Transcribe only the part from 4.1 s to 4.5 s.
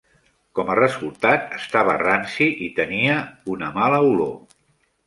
olor.